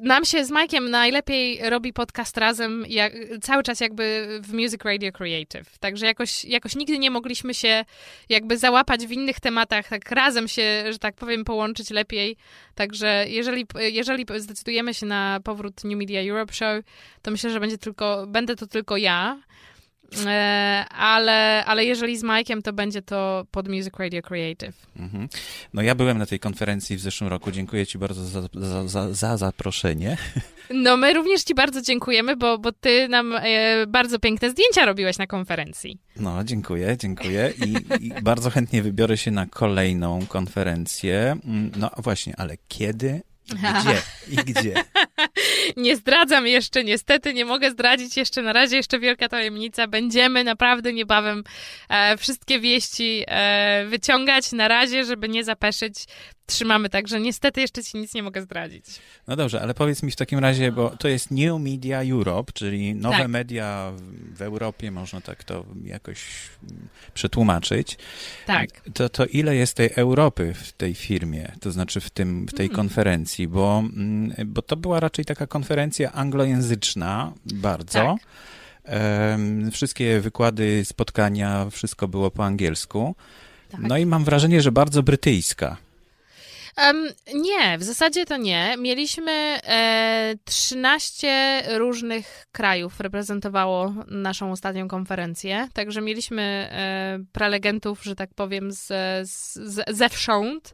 [0.02, 5.12] nam się z Mike'iem najlepiej robi podcast razem, jak, cały czas jakby w Music Radio
[5.12, 5.78] Creative.
[5.80, 7.86] Także jakoś, jakoś nigdy nie mogliśmy się
[8.30, 12.38] jakby załapać w innych tematach, tak razem się, że tak powiem, połączyć lepiej.
[12.76, 16.84] Także jeżeli, jeżeli zdecydujemy się na powrót New Media Europe Show,
[17.22, 19.42] to myślę, że będzie tylko, będę to tylko ja.
[20.26, 24.88] E, ale, ale jeżeli z Mike'iem, to będzie to pod Music Radio Creative.
[25.00, 25.28] Mhm.
[25.74, 27.52] No ja byłem na tej konferencji w zeszłym roku.
[27.52, 30.18] Dziękuję ci bardzo za, za, za, za zaproszenie.
[30.74, 35.18] No my również ci bardzo dziękujemy, bo, bo ty nam e, bardzo piękne zdjęcia robiłeś
[35.18, 36.00] na konferencji.
[36.16, 41.38] No, dziękuję, dziękuję I, i bardzo chętnie wybiorę się na kolejną konferencję.
[41.46, 43.22] Mm, no właśnie, ale kiedy
[43.56, 44.02] gdzie?
[44.30, 44.74] I gdzie?
[45.78, 49.88] nie zdradzam jeszcze, niestety nie mogę zdradzić jeszcze na razie, jeszcze wielka tajemnica.
[49.88, 51.44] Będziemy naprawdę niebawem
[51.90, 56.06] e, wszystkie wieści e, wyciągać na razie, żeby nie zapeszyć
[56.50, 58.86] trzymamy, także niestety jeszcze ci nic nie mogę zdradzić.
[59.28, 62.96] No dobrze, ale powiedz mi w takim razie, bo to jest New Media Europe, czyli
[62.96, 63.28] nowe Tak.
[63.28, 63.92] media
[64.36, 66.20] w Europie, można tak to jakoś
[67.14, 67.98] przetłumaczyć.
[68.46, 68.70] Tak.
[68.94, 72.68] To, to ile jest tej Europy w tej firmie, to znaczy w, tym, w tej
[72.68, 72.76] Hmm.
[72.76, 78.00] konferencji, bo, mm, bo to była raczej taka konferencja anglojęzyczna bardzo.
[78.00, 78.30] Tak.
[79.72, 83.16] Wszystkie wykłady, spotkania, wszystko było po angielsku.
[83.72, 83.82] Tak.
[83.82, 85.78] No i mam wrażenie, że bardzo brytyjska.
[86.76, 88.76] Em, nie, w zasadzie to nie.
[88.78, 98.34] Mieliśmy e, 13 różnych krajów reprezentowało naszą ostatnią konferencję, także mieliśmy e, prelegentów, że tak
[98.34, 98.88] powiem, z,
[99.30, 100.74] z, z, zewsząd.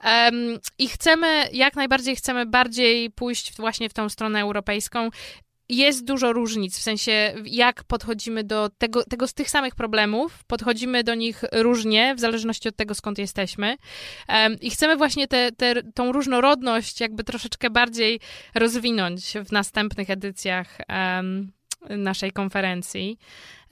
[0.00, 5.10] Em, I chcemy, jak najbardziej chcemy bardziej pójść właśnie w tą stronę europejską.
[5.68, 11.04] Jest dużo różnic, w sensie jak podchodzimy do tego, tego z tych samych problemów, podchodzimy
[11.04, 13.76] do nich różnie, w zależności od tego, skąd jesteśmy.
[14.28, 18.20] Em, I chcemy właśnie tę te, tą różnorodność jakby troszeczkę bardziej
[18.54, 21.52] rozwinąć w następnych edycjach em,
[21.90, 23.18] naszej konferencji.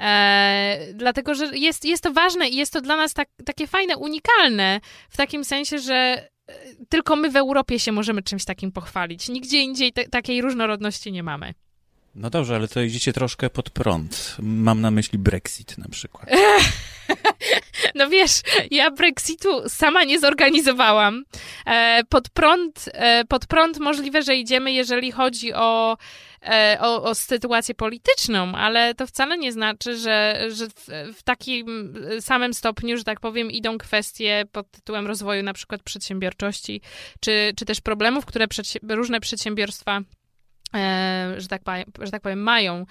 [0.01, 3.97] E, dlatego, że jest, jest to ważne i jest to dla nas tak, takie fajne,
[3.97, 4.81] unikalne,
[5.11, 6.55] w takim sensie, że e,
[6.89, 9.29] tylko my w Europie się możemy czymś takim pochwalić.
[9.29, 11.55] Nigdzie indziej te, takiej różnorodności nie mamy.
[12.17, 14.37] No dobrze, ale to idziecie troszkę pod prąd.
[14.39, 16.29] Mam na myśli Brexit na przykład.
[17.95, 21.25] No wiesz, ja Brexitu sama nie zorganizowałam.
[21.67, 25.97] E, pod, prąd, e, pod prąd możliwe, że idziemy, jeżeli chodzi o,
[26.43, 30.87] e, o, o sytuację polityczną, ale to wcale nie znaczy, że, że w,
[31.19, 36.81] w takim samym stopniu, że tak powiem, idą kwestie pod tytułem rozwoju na przykład przedsiębiorczości,
[37.21, 40.01] czy, czy też problemów, które przedsi- różne przedsiębiorstwa
[41.37, 42.87] że tak, powiem, że tak powiem, mają.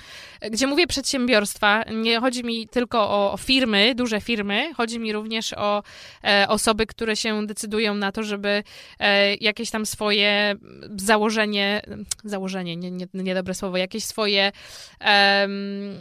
[0.51, 2.99] Gdzie mówię przedsiębiorstwa, nie chodzi mi tylko
[3.31, 5.83] o, firmy, duże firmy, chodzi mi również o
[6.23, 8.63] e, osoby, które się decydują na to, żeby
[8.99, 10.55] e, jakieś tam swoje
[10.97, 11.81] założenie,
[12.23, 14.51] założenie, nie, nie, niedobre słowo, jakieś swoje
[14.99, 15.99] em,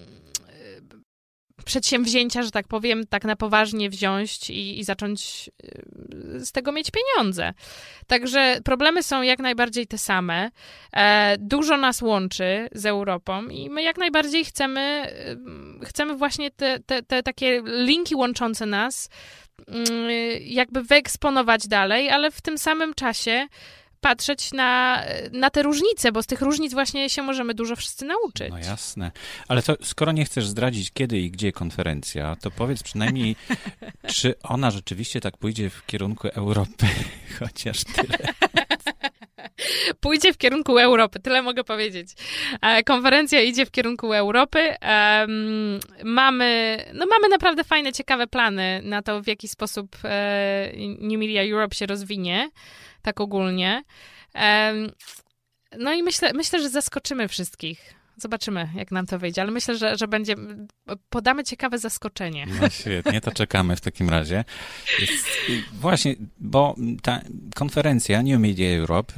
[1.64, 6.90] przedsięwzięcia, że tak powiem, tak na poważnie wziąć i, i zacząć y, z tego mieć
[6.90, 7.52] pieniądze.
[8.06, 10.50] Także problemy są jak najbardziej te same.
[10.92, 15.06] E, dużo nas łączy z Europą i my jak najbardziej chcemy,
[15.82, 19.08] y, chcemy właśnie te, te, te takie linki łączące nas
[19.60, 23.46] y, jakby wyeksponować dalej, ale w tym samym czasie
[24.04, 28.50] patrzeć na, na te różnice, bo z tych różnic właśnie się możemy dużo wszyscy nauczyć.
[28.50, 29.10] No jasne.
[29.48, 33.36] Ale to skoro nie chcesz zdradzić kiedy i gdzie konferencja, to powiedz przynajmniej,
[34.14, 36.86] czy ona rzeczywiście tak pójdzie w kierunku Europy,
[37.38, 38.18] chociaż tyle.
[40.04, 42.08] Pójdzie w kierunku Europy, tyle mogę powiedzieć.
[42.62, 44.74] E, Konferencja idzie w kierunku Europy.
[46.04, 51.42] Mamy, no mamy naprawdę fajne, ciekawe plany na to, w jaki sposób e, New Media
[51.42, 52.50] Europe się rozwinie,
[53.02, 53.82] tak ogólnie.
[55.78, 57.93] No i myślę, myślę, że zaskoczymy wszystkich.
[58.16, 60.34] Zobaczymy, jak nam to wyjdzie, ale myślę, że, że będzie,
[61.10, 62.46] podamy ciekawe zaskoczenie.
[62.60, 64.44] No świetnie, to czekamy w takim razie.
[65.72, 67.20] Właśnie, bo ta
[67.54, 69.12] konferencja New Media Europe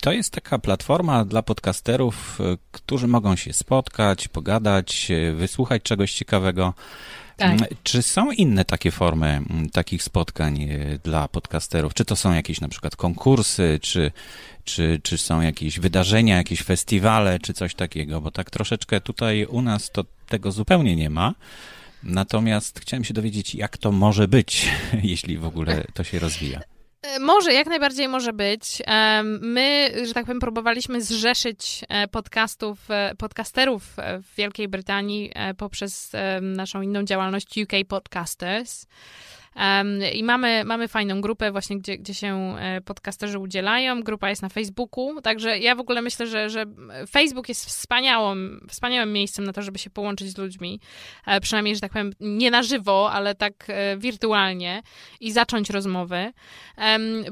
[0.00, 6.12] to jest taka platforma dla podcasterów, e, którzy mogą się spotkać, pogadać, e, wysłuchać czegoś
[6.12, 6.74] ciekawego.
[7.40, 7.52] Tak.
[7.52, 11.94] Mm, Czy są inne takie formy mm, takich spotkań e, dla podcasterów?
[11.94, 14.12] Czy to są jakieś na przykład konkursy, czy,
[14.64, 18.20] czy, czy są jakieś wydarzenia, jakieś festiwale, czy coś takiego?
[18.20, 21.34] Bo tak troszeczkę tutaj u nas to tego zupełnie nie ma.
[22.02, 24.68] Natomiast chciałem się dowiedzieć, jak to może być,
[25.02, 26.60] jeśli w ogóle to się rozwija.
[27.02, 28.82] E, Może, jak najbardziej może być.
[29.40, 36.82] My, że tak powiem, próbowaliśmy zrzeszyć e, podcastów, e, podcasterów w Wielkiej Brytanii poprzez naszą
[36.82, 38.86] inną działalność UK Podcasters.
[39.56, 44.02] Em, I mamy, mamy fajną grupę właśnie, gdzie, gdzie się e, podcasterzy udzielają.
[44.02, 46.64] Grupa jest na Facebooku, także ja w ogóle myślę, że, że
[47.10, 50.80] Facebook jest wspaniałym, wspaniałym miejscem na to, żeby się połączyć z ludźmi.
[51.26, 54.82] E, Przynajmniej, że tak powiem, nie na żywo, ale tak e, wirtualnie
[55.20, 56.32] i zacząć rozmowy.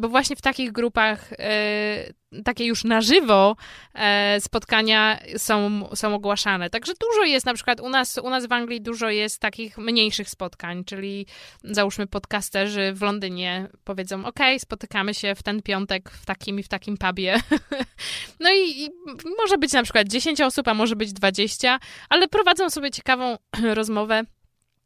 [0.00, 2.12] Bo właśnie w takich grupach, e,
[2.44, 3.56] takie już na żywo
[3.94, 6.70] e, spotkania są, są ogłaszane.
[6.70, 10.30] Także dużo jest, na przykład u nas, u nas w Anglii dużo jest takich mniejszych
[10.30, 11.26] spotkań, czyli
[11.64, 16.68] załóżmy podcasterzy w Londynie powiedzą, ok, spotykamy się w ten piątek w takim i w
[16.68, 17.40] takim pubie.
[18.40, 18.90] no i, i
[19.38, 23.36] może być na przykład 10 osób, a może być 20, ale prowadzą sobie ciekawą
[23.74, 24.24] rozmowę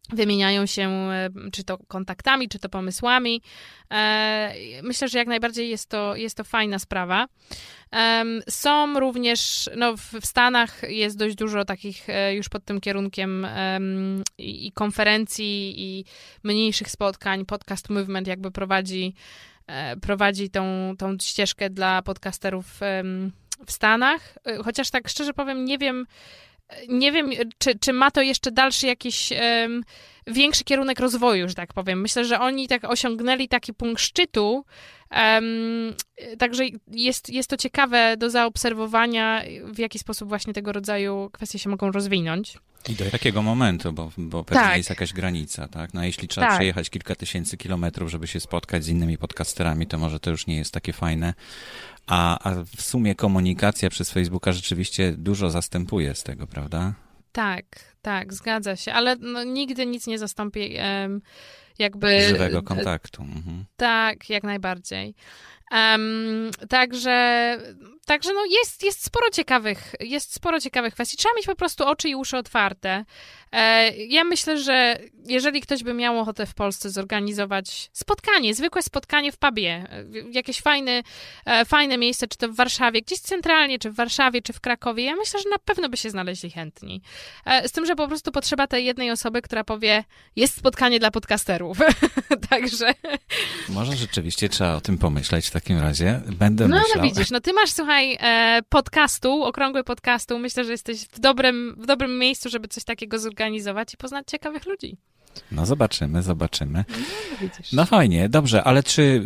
[0.09, 3.43] wymieniają się e, czy to kontaktami, czy to pomysłami.
[3.91, 7.27] E, Myślę, że jak najbardziej jest to, jest to fajna sprawa.
[8.49, 14.23] Są również, no w Stanach jest dość dużo takich e, już pod tym kierunkiem em,
[14.39, 16.05] i konferencji, i
[16.43, 17.47] mniejszych spotkań.
[17.47, 19.15] Podcast Movement jakby prowadzi
[20.03, 22.81] prowadzi tą, tą ścieżkę dla podcasterów
[23.67, 24.39] w Stanach.
[24.65, 26.07] Chociaż tak szczerze powiem, nie wiem,
[26.89, 29.85] nie wiem, czy, czy ma to jeszcze dalszy jakiś um,
[30.27, 32.01] większy kierunek rozwoju, że tak powiem.
[32.01, 34.65] Myślę, że oni tak osiągnęli taki punkt szczytu,
[35.11, 35.95] um,
[36.39, 41.71] także jest, jest to ciekawe do zaobserwowania, w jaki sposób właśnie tego rodzaju kwestie się
[41.71, 42.59] mogą rozwinąć.
[42.89, 44.77] I do jakiego momentu, bo, bo pewnie tak.
[44.77, 45.95] jest jakaś granica, tak?
[45.95, 46.57] No jeśli trzeba tak.
[46.57, 50.57] przejechać kilka tysięcy kilometrów, żeby się spotkać z innymi podcasterami, to może to już nie
[50.57, 51.35] jest takie fajne.
[52.07, 56.95] A, a w sumie komunikacja przez Facebooka rzeczywiście dużo zastępuje z tego, prawda?
[57.33, 57.65] Tak,
[58.03, 60.77] tak, zgadza się, ale no, nigdy nic nie zastąpi
[61.79, 62.21] jakby...
[62.21, 63.23] Żywego kontaktu.
[63.23, 63.65] Mhm.
[63.77, 65.15] Tak, jak najbardziej.
[65.71, 67.59] Um, także,
[68.07, 71.17] także no jest, jest sporo ciekawych, jest sporo ciekawych kwestii.
[71.17, 73.05] Trzeba mieć po prostu oczy i uszy otwarte.
[73.53, 79.33] E, ja myślę, że jeżeli ktoś by miał ochotę w Polsce zorganizować spotkanie, zwykłe spotkanie
[79.33, 81.03] w pubie, e, jakieś fajne,
[81.45, 85.05] e, fajne miejsce, czy to w Warszawie, gdzieś centralnie, czy w Warszawie, czy w Krakowie,
[85.05, 87.03] ja myślę, że na pewno by się znaleźli chętni.
[87.67, 90.05] Z tym, że po prostu potrzeba tej jednej osoby, która powie,
[90.37, 91.79] jest spotkanie dla podcasterów.
[92.51, 92.95] Także...
[93.69, 96.21] Może rzeczywiście trzeba o tym pomyśleć w takim razie.
[96.27, 96.97] Będę no, myślał.
[96.97, 97.92] No widzisz, no ty masz, słuchaj,
[98.69, 103.95] podcastu, okrągły podcastu, myślę, że jesteś w dobrym, w dobrym miejscu, żeby coś takiego zorganizować
[103.95, 104.97] i poznać ciekawych ludzi.
[105.53, 106.85] No zobaczymy, zobaczymy.
[107.41, 109.23] No, no fajnie, dobrze, ale czy,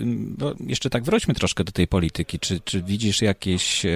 [0.67, 3.87] jeszcze tak wróćmy troszkę do tej polityki, czy, czy widzisz jakieś,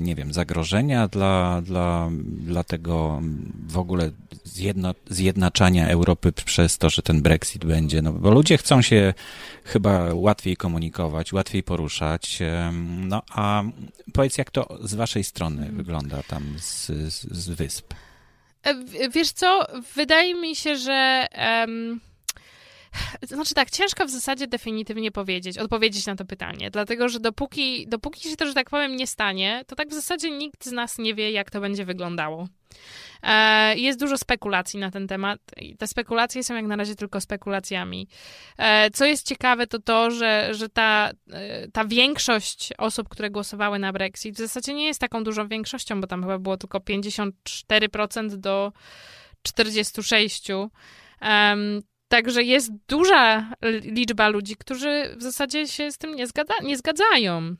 [0.00, 3.22] nie wiem, zagrożenia dla, dla, dla tego
[3.68, 4.10] w ogóle
[4.44, 9.14] zjedno, zjednaczania Europy przez to, że ten Brexit będzie, no bo ludzie chcą się
[9.64, 12.38] chyba łatwiej komunikować, łatwiej poruszać,
[13.06, 13.62] no a
[14.12, 15.76] powiedz, jak to z waszej strony hmm.
[15.76, 17.94] wygląda tam z, z, z wysp?
[18.62, 21.26] E, wiesz co, wydaje mi się, że...
[21.60, 22.00] Um,
[23.22, 28.30] znaczy tak, ciężko w zasadzie definitywnie powiedzieć, odpowiedzieć na to pytanie, dlatego że dopóki, dopóki
[28.30, 31.14] się to, że tak powiem, nie stanie, to tak w zasadzie nikt z nas nie
[31.14, 32.48] wie, jak to będzie wyglądało.
[33.22, 37.20] E, jest dużo spekulacji na ten temat i te spekulacje są jak na razie tylko
[37.20, 38.08] spekulacjami.
[38.58, 43.78] E, co jest ciekawe, to to, że, że ta, e, ta większość osób, które głosowały
[43.78, 48.36] na Brexit, w zasadzie nie jest taką dużą większością, bo tam chyba było tylko 54%
[48.36, 48.72] do
[49.48, 50.68] 46%.
[51.22, 56.76] Um, Także jest duża liczba ludzi, którzy w zasadzie się z tym nie, zgadza, nie
[56.76, 57.56] zgadzają.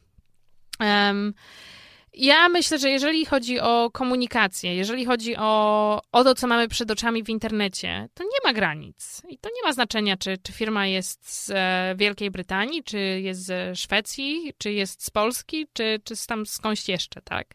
[2.19, 6.91] Ja myślę, że jeżeli chodzi o komunikację, jeżeli chodzi o, o to, co mamy przed
[6.91, 9.23] oczami w internecie, to nie ma granic.
[9.29, 13.45] I to nie ma znaczenia, czy, czy firma jest z e, Wielkiej Brytanii, czy jest
[13.45, 17.47] ze Szwecji, czy jest z Polski, czy, czy tam skądś jeszcze, tak?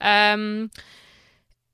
[0.00, 0.68] Um,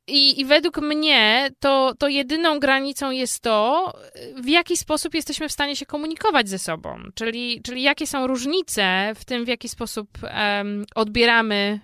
[0.06, 3.92] i, I, według mnie to, to jedyną granicą jest to,
[4.36, 9.12] w jaki sposób jesteśmy w stanie się komunikować ze sobą, czyli, czyli jakie są różnice
[9.14, 11.80] w tym, w jaki sposób um, odbieramy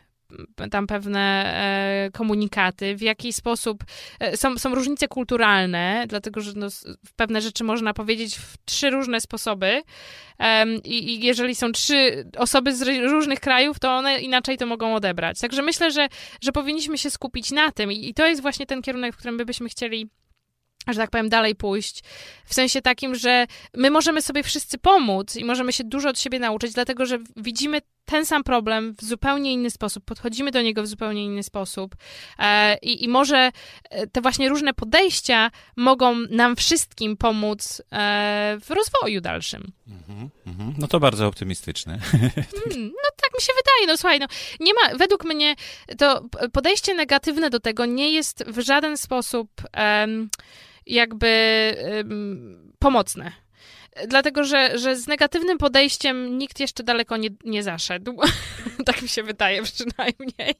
[0.70, 3.84] tam pewne e, komunikaty, w jaki sposób
[4.20, 6.66] e, są, są różnice kulturalne, dlatego że no,
[7.16, 9.82] pewne rzeczy można powiedzieć w trzy różne sposoby
[10.84, 15.40] i, i jeżeli są trzy osoby z różnych krajów, to one inaczej to mogą odebrać.
[15.40, 16.08] Także myślę, że,
[16.40, 19.36] że powinniśmy się skupić na tym i, i to jest właśnie ten kierunek, w którym
[19.36, 20.08] my byśmy chcieli
[20.92, 22.02] że tak powiem, dalej pójść.
[22.44, 26.38] W sensie takim, że my możemy sobie wszyscy pomóc i możemy się dużo od siebie
[26.38, 30.86] nauczyć, dlatego że widzimy ten sam problem w zupełnie inny sposób, podchodzimy do niego w
[30.86, 31.96] zupełnie inny sposób.
[32.38, 33.50] E, I, i może
[33.90, 39.72] e, te właśnie różne podejścia mogą nam wszystkim pomóc e, w rozwoju dalszym.
[39.88, 41.98] Mm -hmm, No to bardzo optymistyczne.
[42.72, 43.86] Mm, no tak mi się wydaje.
[43.86, 44.26] No słuchaj, no,
[44.60, 45.54] nie ma, według mnie
[45.98, 50.28] to podejście negatywne do tego nie jest w żaden sposób um,
[50.88, 51.74] jakby
[52.78, 53.32] pomocne.
[54.06, 58.20] Dlatego, że, że z negatywnym podejściem nikt jeszcze daleko nie, nie zaszedł.
[58.86, 60.54] tak mi się wydaje przynajmniej.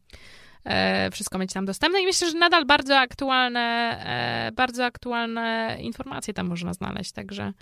[0.66, 4.00] e, wszystko mieć tam dostępne i myślę, że nadal bardzo aktualne,
[4.48, 7.54] e, bardzo aktualne informacje tam można znaleźć, także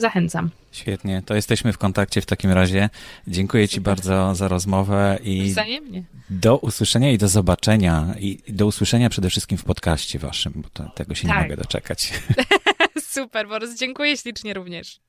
[0.00, 0.50] zachęcam.
[0.72, 2.90] Świetnie, to jesteśmy w kontakcie w takim razie.
[3.28, 6.02] Dziękuję Ci bardzo za rozmowę i Wzajemnie.
[6.30, 10.84] do usłyszenia i do zobaczenia i do usłyszenia przede wszystkim w podcaście Waszym, bo to,
[10.94, 11.42] tego się nie Tak.
[11.42, 12.12] mogę doczekać.
[13.10, 15.00] Super, Borys, dziękuję ślicznie również.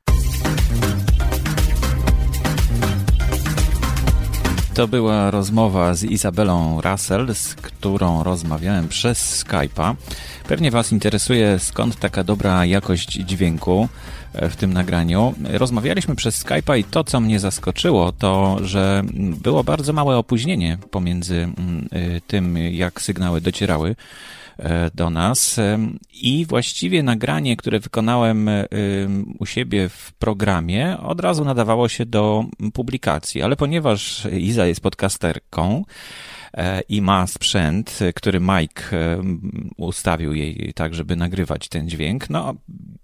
[4.74, 9.96] To była rozmowa z Izabelą Russell, z którą rozmawiałem przez Skype'a.
[10.48, 13.90] Pewnie Was interesuje, skąd taka dobra jakość dźwięku
[14.34, 15.34] e, w tym nagraniu.
[15.44, 21.36] Rozmawialiśmy przez Skype'a i to, co mnie zaskoczyło, to, że było bardzo małe opóźnienie pomiędzy
[21.36, 23.96] mm, y, tym, jak sygnały docierały
[24.60, 25.60] e, do nas
[26.14, 28.66] i właściwie nagranie, które wykonałem em,
[29.40, 35.84] u siebie w programie, od razu nadawało się do publikacji, ale ponieważ Iza jest podcasterką,
[35.84, 36.35] e,
[36.90, 39.22] i ma sprzęt, e, który Mike e,
[39.78, 42.30] ustawił jej tak, żeby nagrywać ten dźwięk.
[42.30, 42.54] No,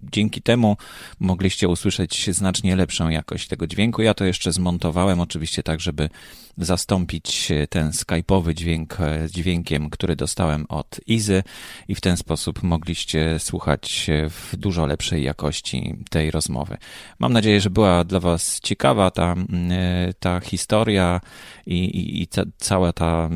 [0.02, 0.76] dzięki temu
[1.20, 4.02] mogliście usłyszeć znacznie lepszą jakość tego dźwięku.
[4.02, 6.08] Ja to jeszcze zmontowałem, oczywiście tak, żeby
[6.56, 11.42] zastąpić ten skype'owy dźwięk e, dźwiękiem, który dostałem od Izy
[11.88, 16.76] i w ten sposób mogliście słuchać w dużo lepszej jakości tej rozmowy.
[17.18, 21.20] Mam nadzieję, że była dla Was ciekawa ta, mm, e, ta historia
[21.66, 23.28] i, i, i ca, cała ta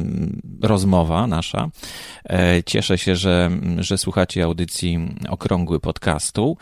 [0.62, 1.68] rozmowa nasza.
[2.24, 4.98] E, Cieszę się, że, że słuchacie audycji
[5.28, 6.56] Okrągły Podcastu.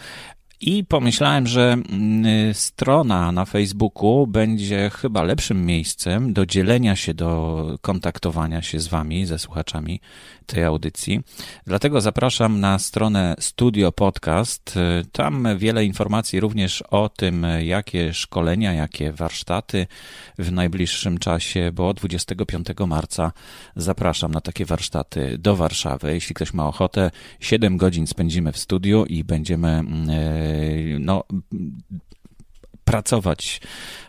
[0.67, 7.79] I pomyślałem, że mm, strona na Facebooku będzie chyba lepszym miejscem do dzielenia się, do
[7.81, 10.01] kontaktowania się z Wami, ze słuchaczami
[10.47, 11.21] tej audycji.
[11.67, 14.75] Dlatego zapraszam na stronę Studio Podcast.
[15.13, 19.87] Tam wiele informacji również o tym, jakie szkolenia, jakie warsztaty
[20.39, 23.33] w najbliższym czasie, bo 25 marca
[23.77, 26.15] zapraszam na takie warsztaty do Warszawy.
[26.15, 27.11] Jeśli ktoś ma ochotę,
[27.41, 30.11] 7 godzin spędzimy w studiu i będziemy mm,
[31.01, 31.25] no,
[32.85, 33.61] pracować,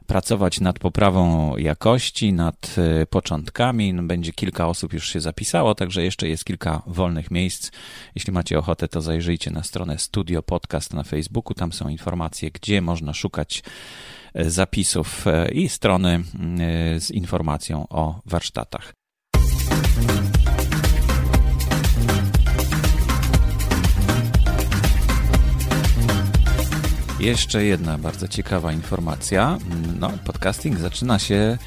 [0.08, 3.93] pracować nad poprawą jakości, nad e, początkami.
[3.93, 7.72] No, będzie kilka osób już się zapisało, także jeszcze jest kilka wolnych miejsc.
[8.16, 11.54] Jeśli macie ochotę, to zajrzyjcie na stronę Studio Podcast na Facebooku.
[11.54, 13.64] Tam są informacje, gdzie można szukać
[14.34, 16.24] e, zapisów i strony
[16.98, 19.05] z informacją o warsztatach.
[27.26, 29.57] Jeszcze jedna bardzo ciekawa informacja.
[29.99, 31.57] No, podcasting zaczyna się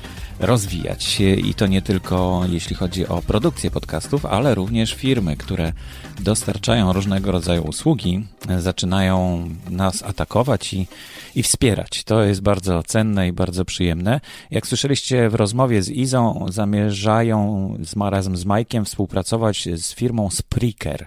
[0.40, 5.72] rozwijać i to nie tylko jeśli chodzi o produkcję podcastów, ale również firmy, które
[6.20, 8.26] dostarczają różnego rodzaju usługi,
[8.59, 10.86] zaczynają nas atakować i,
[11.34, 12.04] i wspierać.
[12.04, 14.20] To jest bardzo cenne i bardzo przyjemne.
[14.50, 21.06] Jak słyszeliście w rozmowie z Izą, zamierzają z, razem z Majkiem współpracować z firmą Spreaker.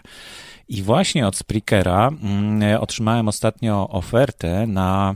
[0.72, 5.15] I właśnie od Spreakera mm, otrzymałem ostatnio ofertę na,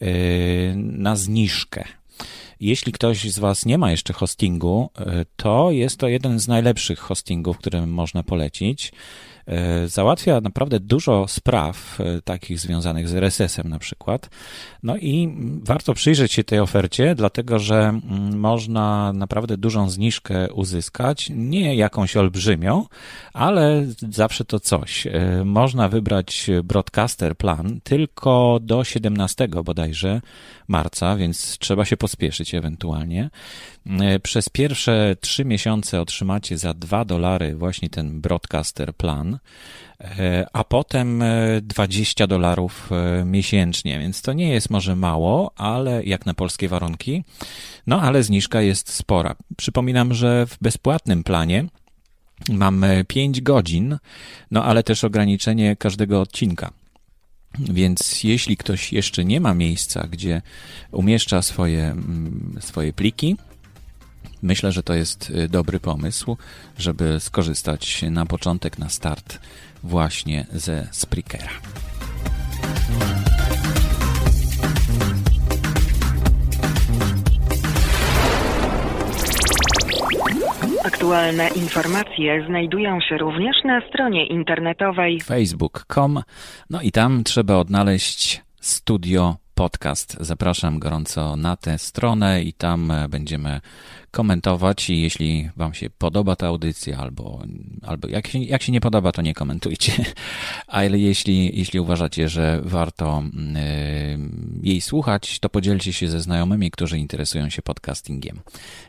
[0.00, 0.08] yy,
[0.76, 1.84] na zniżkę.
[2.60, 6.98] Jeśli ktoś z Was nie ma jeszcze hostingu, yy, to jest to jeden z najlepszych
[6.98, 8.92] hostingów, które można polecić.
[9.82, 14.30] Yy, Załatwia naprawdę dużo spraw yy, takich związanych z RSS-em na przykład.
[14.82, 21.30] No i warto przyjrzeć się tej ofercie, dlatego że mm, można naprawdę dużą zniżkę uzyskać.
[21.34, 22.86] Nie jakąś olbrzymią,
[23.32, 25.04] ale zawsze to coś.
[25.04, 30.20] Yy, Można wybrać Broadcaster Plan tylko do 17 bodajże
[30.68, 33.30] marca, więc trzeba się pospieszyć ewentualnie.
[34.22, 39.38] Przez pierwsze trzy miesiące otrzymacie za 2 dolary właśnie ten Broadcaster Plan,
[40.52, 46.26] a potem yy, 20 dolarów yy, miesięcznie, więc to nie jest może mało, ale jak
[46.26, 47.24] na polskie warunki,
[47.86, 49.36] no ale zniżka jest spora.
[49.56, 51.64] Przypominam, że w bezpłatnym planie
[52.50, 53.98] mamy 5 godzin,
[54.50, 56.70] no ale też ograniczenie każdego odcinka.
[57.58, 60.42] Więc jeśli ktoś jeszcze nie ma miejsca, gdzie
[60.92, 63.36] umieszcza swoje, mm, swoje pliki,
[64.42, 66.36] myślę, że to jest y, dobry pomysł,
[66.78, 69.38] żeby skorzystać na początek, na start
[69.82, 71.50] właśnie ze Spreakera.
[80.84, 86.22] Aktualne informacje znajdują się również na stronie internetowej facebook.com,
[86.70, 90.16] no i tam trzeba odnaleźć Studio podcast.
[90.20, 93.60] Zapraszam gorąco na tę stronę i tam e, będziemy
[94.10, 97.42] komentować i jeśli wam się podoba ta audycja albo,
[97.82, 100.04] albo jak, się, jak się nie podoba, to nie komentujcie,
[100.66, 103.60] ale jeśli, jeśli uważacie, że warto yy,
[104.62, 108.40] jej słuchać, to podzielcie się ze znajomymi, którzy interesują się podcastingiem.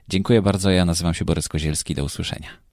[0.10, 2.73] Dziękuję bardzo, ja nazywam się Borys Kozielski, do usłyszenia.